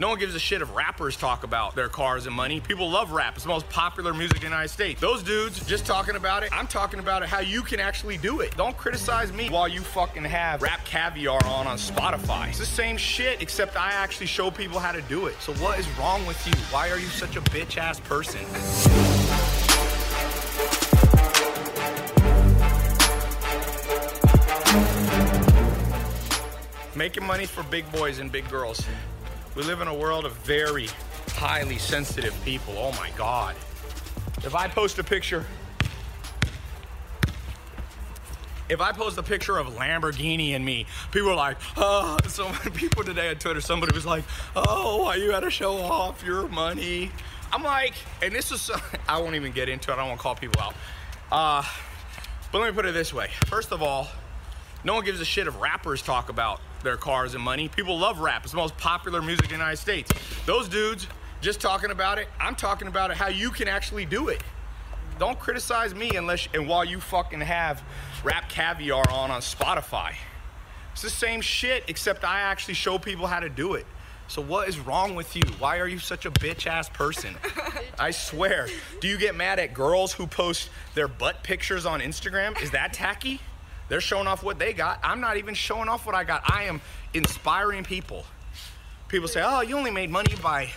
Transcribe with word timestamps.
No 0.00 0.08
one 0.08 0.18
gives 0.18 0.34
a 0.34 0.38
shit 0.38 0.62
if 0.62 0.74
rappers 0.74 1.14
talk 1.14 1.44
about 1.44 1.74
their 1.74 1.90
cars 1.90 2.24
and 2.24 2.34
money. 2.34 2.58
People 2.58 2.88
love 2.88 3.12
rap. 3.12 3.34
It's 3.34 3.42
the 3.44 3.50
most 3.50 3.68
popular 3.68 4.14
music 4.14 4.38
in 4.38 4.44
the 4.44 4.46
United 4.46 4.70
States. 4.70 4.98
Those 4.98 5.22
dudes 5.22 5.62
just 5.66 5.84
talking 5.84 6.16
about 6.16 6.42
it. 6.42 6.48
I'm 6.54 6.66
talking 6.66 7.00
about 7.00 7.22
it 7.22 7.28
how 7.28 7.40
you 7.40 7.60
can 7.60 7.80
actually 7.80 8.16
do 8.16 8.40
it. 8.40 8.56
Don't 8.56 8.74
criticize 8.78 9.30
me 9.30 9.50
while 9.50 9.68
you 9.68 9.82
fucking 9.82 10.24
have 10.24 10.60
RapCaviar 10.60 11.44
on 11.44 11.66
on 11.66 11.76
Spotify. 11.76 12.48
It's 12.48 12.58
the 12.58 12.64
same 12.64 12.96
shit, 12.96 13.42
except 13.42 13.76
I 13.76 13.90
actually 13.90 14.24
show 14.24 14.50
people 14.50 14.78
how 14.78 14.92
to 14.92 15.02
do 15.02 15.26
it. 15.26 15.38
So 15.38 15.52
what 15.56 15.78
is 15.78 15.86
wrong 15.98 16.24
with 16.24 16.46
you? 16.46 16.54
Why 16.70 16.88
are 16.88 16.98
you 16.98 17.08
such 17.08 17.36
a 17.36 17.42
bitch 17.42 17.76
ass 17.76 18.00
person? 18.00 18.40
Making 26.96 27.26
money 27.26 27.44
for 27.44 27.62
big 27.64 27.90
boys 27.92 28.18
and 28.18 28.32
big 28.32 28.48
girls. 28.48 28.82
We 29.56 29.64
live 29.64 29.80
in 29.80 29.88
a 29.88 29.94
world 29.94 30.24
of 30.24 30.32
very 30.38 30.86
highly 31.30 31.78
sensitive 31.78 32.34
people. 32.44 32.74
Oh 32.76 32.92
my 32.92 33.10
God. 33.16 33.56
If 34.44 34.54
I 34.54 34.68
post 34.68 34.98
a 34.98 35.04
picture, 35.04 35.44
if 38.68 38.80
I 38.80 38.92
post 38.92 39.18
a 39.18 39.22
picture 39.24 39.58
of 39.58 39.66
Lamborghini 39.74 40.54
and 40.54 40.64
me, 40.64 40.86
people 41.10 41.30
are 41.30 41.36
like, 41.36 41.56
oh, 41.76 42.16
so 42.28 42.48
many 42.48 42.70
people 42.70 43.02
today 43.02 43.28
on 43.30 43.36
Twitter, 43.36 43.60
somebody 43.60 43.92
was 43.92 44.06
like, 44.06 44.22
oh, 44.54 45.02
why 45.02 45.16
you 45.16 45.32
had 45.32 45.40
to 45.40 45.50
show 45.50 45.78
off 45.78 46.22
your 46.24 46.46
money? 46.48 47.10
I'm 47.52 47.64
like, 47.64 47.94
and 48.22 48.32
this 48.32 48.52
is, 48.52 48.70
I 49.08 49.20
won't 49.20 49.34
even 49.34 49.50
get 49.50 49.68
into 49.68 49.90
it. 49.90 49.94
I 49.94 49.96
don't 49.96 50.08
want 50.08 50.20
to 50.20 50.22
call 50.22 50.36
people 50.36 50.62
out. 50.62 50.74
Uh, 51.32 51.64
but 52.52 52.60
let 52.60 52.70
me 52.70 52.74
put 52.74 52.86
it 52.86 52.94
this 52.94 53.12
way. 53.12 53.30
First 53.46 53.72
of 53.72 53.82
all, 53.82 54.08
no 54.84 54.94
one 54.94 55.04
gives 55.04 55.20
a 55.20 55.24
shit 55.24 55.48
if 55.48 55.60
rappers 55.60 56.02
talk 56.02 56.28
about 56.28 56.60
their 56.82 56.96
cars 56.96 57.34
and 57.34 57.42
money. 57.42 57.68
People 57.68 57.98
love 57.98 58.20
rap. 58.20 58.42
It's 58.42 58.52
the 58.52 58.58
most 58.58 58.76
popular 58.76 59.22
music 59.22 59.46
in 59.46 59.50
the 59.50 59.56
United 59.56 59.78
States. 59.78 60.10
Those 60.46 60.68
dudes 60.68 61.06
just 61.40 61.60
talking 61.60 61.90
about 61.90 62.18
it. 62.18 62.28
I'm 62.38 62.54
talking 62.54 62.88
about 62.88 63.10
it 63.10 63.16
how 63.16 63.28
you 63.28 63.50
can 63.50 63.68
actually 63.68 64.04
do 64.04 64.28
it. 64.28 64.42
Don't 65.18 65.38
criticize 65.38 65.94
me 65.94 66.16
unless 66.16 66.48
and 66.54 66.66
while 66.66 66.84
you 66.84 67.00
fucking 67.00 67.42
have 67.42 67.82
RapCaviar 68.22 69.10
on 69.12 69.30
on 69.30 69.40
Spotify. 69.40 70.14
It's 70.92 71.02
the 71.02 71.10
same 71.10 71.40
shit 71.40 71.84
except 71.88 72.24
I 72.24 72.40
actually 72.40 72.74
show 72.74 72.98
people 72.98 73.26
how 73.26 73.40
to 73.40 73.48
do 73.48 73.74
it. 73.74 73.86
So 74.28 74.40
what 74.40 74.68
is 74.68 74.78
wrong 74.78 75.16
with 75.16 75.34
you? 75.34 75.42
Why 75.58 75.78
are 75.78 75.88
you 75.88 75.98
such 75.98 76.24
a 76.24 76.30
bitch 76.30 76.66
ass 76.66 76.88
person? 76.88 77.36
I 77.98 78.12
swear. 78.12 78.68
Do 79.00 79.08
you 79.08 79.18
get 79.18 79.34
mad 79.34 79.58
at 79.58 79.74
girls 79.74 80.12
who 80.12 80.26
post 80.26 80.70
their 80.94 81.08
butt 81.08 81.42
pictures 81.42 81.84
on 81.84 82.00
Instagram? 82.00 82.60
Is 82.62 82.70
that 82.70 82.92
tacky? 82.92 83.40
They're 83.90 84.00
showing 84.00 84.28
off 84.28 84.44
what 84.44 84.60
they 84.60 84.72
got. 84.72 85.00
I'm 85.02 85.20
not 85.20 85.36
even 85.36 85.52
showing 85.52 85.88
off 85.88 86.06
what 86.06 86.14
I 86.14 86.22
got. 86.22 86.48
I 86.48 86.62
am 86.62 86.80
inspiring 87.12 87.82
people. 87.82 88.24
People 89.08 89.26
say, 89.26 89.42
oh, 89.44 89.62
you 89.62 89.76
only 89.76 89.90
made 89.90 90.10
money 90.10 90.32
by 90.40 90.70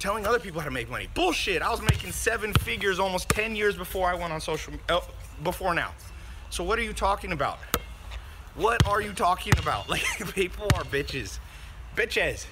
telling 0.00 0.26
other 0.26 0.40
people 0.40 0.60
how 0.60 0.66
to 0.66 0.72
make 0.72 0.90
money. 0.90 1.08
Bullshit. 1.14 1.62
I 1.62 1.70
was 1.70 1.80
making 1.80 2.10
seven 2.10 2.52
figures 2.54 2.98
almost 2.98 3.28
10 3.28 3.54
years 3.54 3.76
before 3.76 4.08
I 4.08 4.16
went 4.16 4.32
on 4.32 4.40
social, 4.40 4.74
uh, 4.88 5.00
before 5.44 5.74
now. 5.74 5.92
So 6.50 6.64
what 6.64 6.76
are 6.80 6.82
you 6.82 6.92
talking 6.92 7.30
about? 7.30 7.60
What 8.56 8.84
are 8.84 9.00
you 9.00 9.12
talking 9.12 9.54
about? 9.58 9.88
Like, 9.88 10.02
people 10.34 10.66
are 10.74 10.82
bitches. 10.82 11.38
Bitches. 11.94 12.46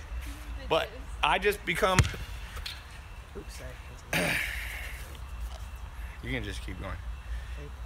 But 0.69 0.89
I 1.25 1.41
just 1.41 1.65
become. 1.67 1.99
Oops, 3.37 3.59
sorry. 4.13 4.31
You 6.23 6.31
can 6.31 6.43
just 6.43 6.65
keep 6.65 6.81
going. 6.81 6.97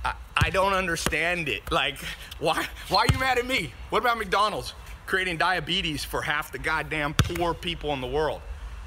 I, 0.05 0.15
I 0.37 0.51
don't 0.51 0.73
understand 0.73 1.49
it. 1.49 1.71
Like, 1.71 1.99
why 2.39 2.67
why 2.89 3.01
are 3.01 3.13
you 3.13 3.19
mad 3.19 3.39
at 3.39 3.47
me? 3.47 3.73
What 3.91 4.01
about 4.01 4.19
McDonald's 4.19 4.75
creating 5.07 5.39
diabetes 5.39 6.05
for 6.05 6.23
half 6.23 6.53
the 6.53 6.59
goddamn 6.59 7.15
poor 7.15 7.55
people 7.55 7.93
in 7.93 8.01
the 8.01 8.07
world? 8.07 8.41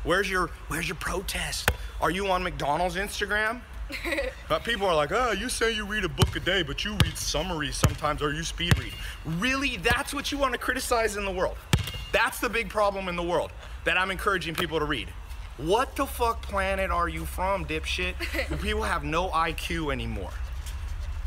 Where's 0.04 0.30
your 0.30 0.50
where's 0.68 0.88
your 0.88 0.96
protest? 0.96 1.70
Are 2.00 2.12
you 2.12 2.28
on 2.28 2.44
McDonald's 2.44 2.96
Instagram? 2.96 3.62
but 4.50 4.64
people 4.64 4.88
are 4.88 4.96
like, 4.96 5.12
oh, 5.12 5.32
you 5.32 5.50
say 5.50 5.74
you 5.76 5.86
read 5.86 6.06
a 6.06 6.10
book 6.10 6.36
a 6.36 6.40
day, 6.40 6.64
but 6.64 6.86
you 6.86 6.98
read 7.04 7.18
summaries 7.18 7.76
sometimes, 7.76 8.22
or 8.22 8.34
you 8.34 8.44
speed 8.44 8.78
read. 8.80 8.94
Really, 9.26 9.78
that's 9.78 10.14
what 10.14 10.32
you 10.32 10.38
want 10.38 10.54
to 10.54 10.58
criticize 10.58 11.18
in 11.18 11.26
the 11.26 11.32
world. 11.32 11.58
That's 12.12 12.40
the 12.40 12.50
big 12.50 12.70
problem 12.70 13.08
in 13.08 13.16
the 13.16 13.24
world 13.24 13.52
that 13.84 13.98
I'm 13.98 14.12
encouraging 14.12 14.56
people 14.56 14.80
to 14.80 14.86
read. 14.86 15.10
What 15.58 15.96
the 15.96 16.06
fuck 16.06 16.42
planet 16.42 16.90
are 16.92 17.08
you 17.08 17.26
from, 17.26 17.66
dipshit? 17.66 18.16
People 18.62 18.84
have 18.84 19.04
no 19.04 19.30
IQ 19.30 19.92
anymore. 19.92 20.32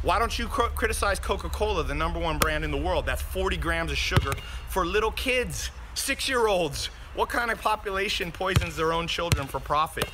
Why 0.04 0.18
don't 0.18 0.38
you 0.38 0.48
cr- 0.48 0.68
criticize 0.74 1.18
Coca 1.18 1.48
Cola, 1.48 1.82
the 1.82 1.94
number 1.94 2.18
one 2.18 2.36
brand 2.36 2.62
in 2.62 2.70
the 2.70 2.76
world? 2.76 3.06
That's 3.06 3.22
40 3.22 3.56
grams 3.56 3.90
of 3.90 3.96
sugar 3.96 4.32
for 4.68 4.84
little 4.84 5.12
kids, 5.12 5.70
six 5.94 6.28
year 6.28 6.46
olds. 6.46 6.90
What 7.14 7.30
kind 7.30 7.50
of 7.50 7.58
population 7.58 8.30
poisons 8.30 8.76
their 8.76 8.92
own 8.92 9.06
children 9.06 9.46
for 9.46 9.60
profit? 9.60 10.10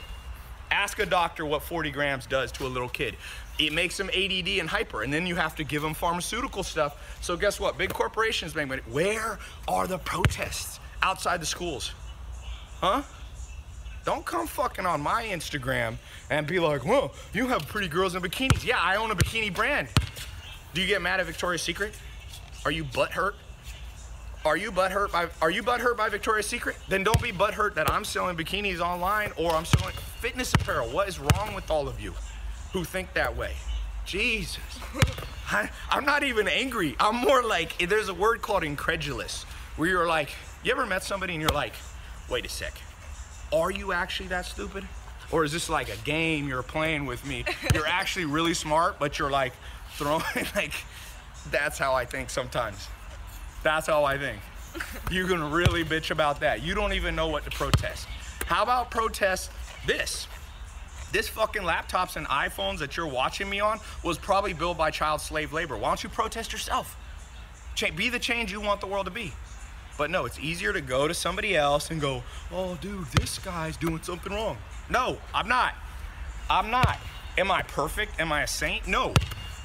Ask 0.70 1.00
a 1.00 1.06
doctor 1.06 1.44
what 1.44 1.64
40 1.64 1.90
grams 1.90 2.26
does 2.26 2.52
to 2.52 2.66
a 2.66 2.68
little 2.68 2.88
kid. 2.88 3.16
It 3.58 3.72
makes 3.72 3.96
them 3.96 4.08
ADD 4.10 4.60
and 4.60 4.68
hyper, 4.68 5.02
and 5.02 5.12
then 5.12 5.26
you 5.26 5.34
have 5.34 5.56
to 5.56 5.64
give 5.64 5.82
them 5.82 5.94
pharmaceutical 5.94 6.62
stuff. 6.62 7.18
So, 7.20 7.36
guess 7.36 7.58
what? 7.58 7.76
Big 7.76 7.92
corporations 7.92 8.54
make 8.54 8.68
money. 8.68 8.82
Where 8.88 9.40
are 9.66 9.88
the 9.88 9.98
protests 9.98 10.78
outside 11.02 11.42
the 11.42 11.46
schools? 11.46 11.90
Huh? 12.80 13.02
Don't 14.04 14.24
come 14.24 14.46
fucking 14.46 14.86
on 14.86 15.00
my 15.00 15.24
Instagram 15.24 15.96
and 16.30 16.46
be 16.46 16.58
like, 16.58 16.84
well, 16.84 17.12
you 17.34 17.48
have 17.48 17.66
pretty 17.68 17.88
girls 17.88 18.14
in 18.14 18.22
bikinis. 18.22 18.64
Yeah, 18.64 18.80
I 18.80 18.96
own 18.96 19.10
a 19.10 19.14
bikini 19.14 19.54
brand. 19.54 19.88
Do 20.72 20.80
you 20.80 20.86
get 20.86 21.02
mad 21.02 21.20
at 21.20 21.26
Victoria's 21.26 21.62
Secret? 21.62 21.94
Are 22.64 22.70
you 22.70 22.84
butthurt? 22.84 23.34
Are 24.44 24.56
you 24.56 24.72
butthurt 24.72 25.12
by 25.12 25.28
Are 25.42 25.50
you 25.50 25.62
butthurt 25.62 25.96
by 25.98 26.08
Victoria's 26.08 26.46
Secret? 26.46 26.76
Then 26.88 27.04
don't 27.04 27.20
be 27.22 27.30
butthurt 27.30 27.74
that 27.74 27.90
I'm 27.90 28.04
selling 28.04 28.36
bikinis 28.36 28.80
online 28.80 29.32
or 29.36 29.52
I'm 29.52 29.66
selling 29.66 29.94
fitness 30.18 30.54
apparel. 30.54 30.88
What 30.88 31.08
is 31.08 31.18
wrong 31.18 31.54
with 31.54 31.70
all 31.70 31.88
of 31.88 32.00
you 32.00 32.14
who 32.72 32.84
think 32.84 33.12
that 33.14 33.36
way? 33.36 33.52
Jesus. 34.06 34.58
I, 35.50 35.68
I'm 35.90 36.04
not 36.04 36.22
even 36.22 36.48
angry. 36.48 36.96
I'm 37.00 37.16
more 37.16 37.42
like 37.42 37.76
there's 37.88 38.08
a 38.08 38.14
word 38.14 38.40
called 38.40 38.64
incredulous, 38.64 39.42
where 39.76 39.88
you're 39.88 40.06
like, 40.06 40.30
you 40.62 40.72
ever 40.72 40.86
met 40.86 41.02
somebody 41.02 41.34
and 41.34 41.42
you're 41.42 41.50
like, 41.50 41.74
wait 42.28 42.46
a 42.46 42.48
sec, 42.48 42.72
are 43.52 43.70
you 43.70 43.92
actually 43.92 44.28
that 44.28 44.46
stupid? 44.46 44.84
Or 45.32 45.44
is 45.44 45.52
this 45.52 45.68
like 45.68 45.88
a 45.88 45.96
game 45.98 46.48
you're 46.48 46.62
playing 46.62 47.06
with 47.06 47.24
me? 47.26 47.44
You're 47.72 47.86
actually 47.88 48.24
really 48.24 48.54
smart, 48.54 48.98
but 48.98 49.18
you're 49.18 49.30
like 49.30 49.52
throwing 49.94 50.22
like 50.54 50.72
that's 51.50 51.78
how 51.78 51.94
I 51.94 52.04
think 52.04 52.30
sometimes. 52.30 52.88
That's 53.62 53.86
how 53.86 54.04
I 54.04 54.18
think. 54.18 54.40
You 55.10 55.26
can 55.26 55.50
really 55.50 55.84
bitch 55.84 56.12
about 56.12 56.38
that. 56.40 56.62
You 56.62 56.76
don't 56.76 56.92
even 56.92 57.16
know 57.16 57.26
what 57.26 57.42
to 57.42 57.50
protest. 57.50 58.06
How 58.46 58.62
about 58.62 58.88
protest 58.92 59.50
this? 59.84 60.28
This 61.10 61.28
fucking 61.28 61.62
laptops 61.62 62.14
and 62.14 62.24
iPhones 62.28 62.78
that 62.78 62.96
you're 62.96 63.08
watching 63.08 63.50
me 63.50 63.58
on 63.58 63.80
was 64.04 64.16
probably 64.16 64.52
built 64.52 64.78
by 64.78 64.92
child 64.92 65.20
slave 65.20 65.52
labor. 65.52 65.76
Why 65.76 65.88
don't 65.88 66.04
you 66.04 66.08
protest 66.08 66.52
yourself? 66.52 66.96
Be 67.96 68.10
the 68.10 68.18
change 68.18 68.52
you 68.52 68.60
want 68.60 68.80
the 68.80 68.86
world 68.86 69.06
to 69.06 69.10
be. 69.10 69.32
But 70.00 70.10
no, 70.10 70.24
it's 70.24 70.38
easier 70.40 70.72
to 70.72 70.80
go 70.80 71.06
to 71.06 71.12
somebody 71.12 71.54
else 71.54 71.90
and 71.90 72.00
go, 72.00 72.22
oh, 72.50 72.78
dude, 72.80 73.04
this 73.08 73.38
guy's 73.38 73.76
doing 73.76 74.02
something 74.02 74.32
wrong. 74.32 74.56
No, 74.88 75.18
I'm 75.34 75.46
not. 75.46 75.74
I'm 76.48 76.70
not. 76.70 76.96
Am 77.36 77.50
I 77.50 77.60
perfect? 77.60 78.18
Am 78.18 78.32
I 78.32 78.44
a 78.44 78.46
saint? 78.46 78.88
No. 78.88 79.12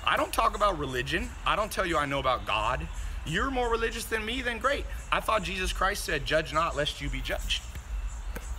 I 0.05 0.17
don't 0.17 0.33
talk 0.33 0.57
about 0.57 0.77
religion. 0.77 1.29
I 1.47 1.55
don't 1.55 1.71
tell 1.71 1.85
you 1.85 1.97
I 1.97 2.05
know 2.05 2.19
about 2.19 2.45
God. 2.45 2.85
You're 3.25 3.49
more 3.49 3.69
religious 3.69 4.03
than 4.03 4.25
me, 4.25 4.41
then 4.41 4.57
great. 4.57 4.85
I 5.09 5.21
thought 5.21 5.41
Jesus 5.41 5.71
Christ 5.71 6.03
said, 6.03 6.25
judge 6.25 6.51
not 6.53 6.75
lest 6.75 6.99
you 6.99 7.07
be 7.07 7.21
judged. 7.21 7.63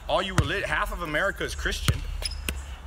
All 0.09 0.23
you 0.23 0.35
relig- 0.37 0.65
half 0.65 0.95
of 0.95 1.03
America 1.03 1.45
is 1.45 1.55
Christian. 1.55 2.01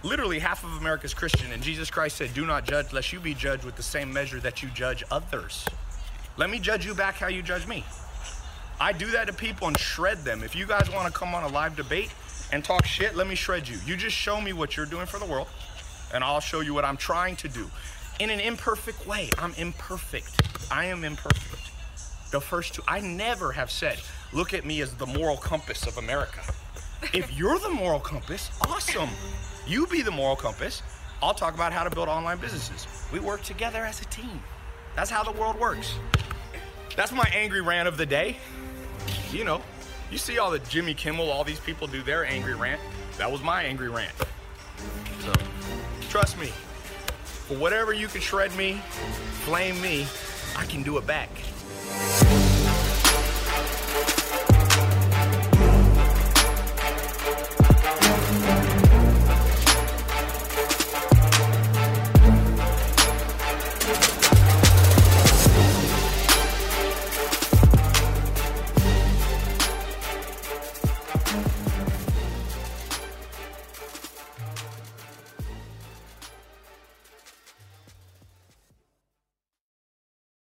Literally 0.02 0.40
half 0.40 0.64
of 0.64 0.72
America 0.78 1.06
is 1.06 1.14
Christian, 1.14 1.52
and 1.52 1.62
Jesus 1.62 1.92
Christ 1.92 2.18
said, 2.18 2.34
do 2.34 2.44
not 2.44 2.66
judge 2.66 2.92
lest 2.92 3.14
you 3.14 3.20
be 3.20 3.36
judged 3.36 3.66
with 3.66 3.76
the 3.76 3.84
same 3.84 4.12
measure 4.12 4.40
that 4.40 4.64
you 4.64 4.70
judge 4.70 5.04
others. 5.12 5.64
Let 6.38 6.50
me 6.50 6.58
judge 6.58 6.88
you 6.88 6.96
back 6.96 7.18
how 7.18 7.28
you 7.28 7.44
judge 7.44 7.68
me. 7.68 7.84
I 8.82 8.94
do 8.94 9.08
that 9.12 9.28
to 9.28 9.34
people 9.34 9.68
and 9.68 9.78
shred 9.78 10.20
them. 10.20 10.42
If 10.42 10.56
you 10.56 10.66
guys 10.66 10.90
want 10.90 11.12
to 11.12 11.18
come 11.18 11.36
on 11.36 11.44
a 11.44 11.50
live 11.50 11.76
debate 11.76 12.14
and 12.54 12.64
talk 12.64 12.86
shit, 12.86 13.14
let 13.14 13.28
me 13.28 13.36
shred 13.36 13.68
you. 13.68 13.78
You 13.86 13.98
just 13.98 14.16
show 14.16 14.40
me 14.40 14.54
what 14.54 14.78
you're 14.78 14.86
doing 14.86 15.06
for 15.06 15.20
the 15.20 15.26
world, 15.26 15.48
and 16.14 16.24
I'll 16.24 16.40
show 16.40 16.62
you 16.62 16.74
what 16.74 16.86
I'm 16.86 16.96
trying 16.96 17.36
to 17.38 17.50
do 17.50 17.70
in 18.20 18.30
an 18.30 18.40
imperfect 18.40 19.06
way. 19.06 19.30
I'm 19.38 19.54
imperfect. 19.56 20.32
I 20.72 20.86
am 20.86 21.04
imperfect. 21.04 21.72
The 22.32 22.40
first 22.40 22.76
two, 22.76 22.82
I 22.88 23.02
never 23.02 23.52
have 23.52 23.70
said, 23.70 24.00
look 24.32 24.54
at 24.54 24.66
me 24.66 24.82
as 24.82 24.94
the 24.94 25.06
moral 25.06 25.36
compass 25.36 25.86
of 25.86 25.98
America. 25.98 26.42
If 27.14 27.34
you're 27.38 27.60
the 27.60 27.70
moral 27.70 28.00
compass, 28.00 28.50
awesome. 28.62 29.10
You 29.68 29.88
be 29.88 30.04
the 30.04 30.12
moral 30.12 30.38
compass. 30.38 30.84
I'll 31.22 31.34
talk 31.34 31.54
about 31.54 31.74
how 31.74 31.84
to 31.84 31.90
build 31.90 32.08
online 32.08 32.38
businesses. 32.38 32.88
We 33.12 33.20
work 33.20 33.44
together 33.44 33.84
as 33.84 34.02
a 34.02 34.06
team. 34.06 34.42
That's 34.96 35.10
how 35.10 35.24
the 35.24 35.34
world 35.34 35.60
works. 35.60 35.96
That's 36.96 37.12
my 37.12 37.30
angry 37.34 37.62
rant 37.62 37.88
of 37.88 37.98
the 37.98 38.06
day. 38.06 38.38
You 39.32 39.44
know, 39.44 39.62
you 40.12 40.18
see 40.18 40.40
all 40.40 40.50
the 40.50 40.60
Jimmy 40.60 40.96
Kimmel, 40.96 41.30
all 41.30 41.44
these 41.44 41.60
people 41.60 41.86
do 41.86 42.02
their 42.02 42.26
angry 42.26 42.56
rant. 42.56 42.82
That 43.18 43.32
was 43.32 43.44
my 43.44 43.64
angry 43.64 43.90
rant. 43.90 44.14
So, 45.20 45.34
trust 46.10 46.40
me, 46.40 46.48
for 46.48 47.56
whatever 47.58 47.94
you 47.94 48.08
can 48.08 48.22
shred 48.22 48.56
me, 48.56 48.82
flame 49.44 49.80
me, 49.82 50.08
I 50.58 50.66
can 50.66 50.82
do 50.82 50.98
it 50.98 51.06
back. 51.06 51.30